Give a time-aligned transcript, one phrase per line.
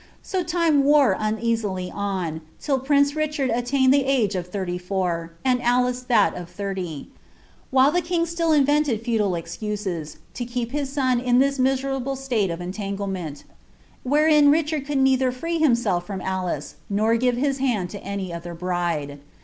[0.31, 5.31] bo lime wore uneasily on, till prince Richard attained the age of thirty (bar.
[5.45, 7.11] and Alice that of thirty;
[7.69, 12.15] while the king still invented futile ez ts, to keep his son in this miserable
[12.15, 13.43] state of entanglement,
[14.01, 18.57] wherein 'uutd could neither free himself from Alice, nor give hia hand to any 'f
[18.57, 19.19] bride.